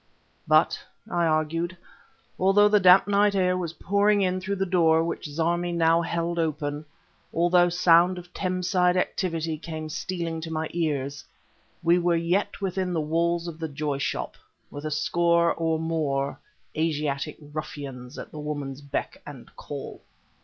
But, 0.47 0.79
I 1.11 1.25
argued, 1.27 1.77
although 2.39 2.67
the 2.67 2.79
damp 2.79 3.07
night 3.07 3.35
air 3.35 3.55
was 3.55 3.73
pouring 3.73 4.23
in 4.23 4.41
through 4.41 4.55
the 4.55 4.65
door 4.65 5.03
which 5.03 5.27
Zarmi 5.29 5.71
now 5.71 6.01
held 6.01 6.39
open, 6.39 6.85
although 7.31 7.69
sound 7.69 8.17
of 8.17 8.33
Thames 8.33 8.67
side 8.67 8.97
activity 8.97 9.59
came 9.59 9.89
stealing 9.89 10.41
to 10.41 10.49
my 10.49 10.69
ears, 10.71 11.23
we 11.83 11.99
were 11.99 12.15
yet 12.15 12.61
within 12.61 12.93
the 12.93 12.99
walls 12.99 13.47
of 13.47 13.59
the 13.59 13.69
Joy 13.69 13.99
Shop, 13.99 14.37
with 14.71 14.85
a 14.85 14.89
score 14.89 15.53
or 15.53 15.77
more 15.77 16.39
Asiatic 16.75 17.37
ruffians 17.39 18.17
at 18.17 18.31
the 18.31 18.39
woman's 18.39 18.81
beck 18.81 19.21
and 19.23 19.55
call.... 19.55 20.01